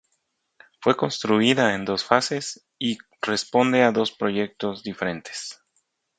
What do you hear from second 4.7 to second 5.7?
diferentes.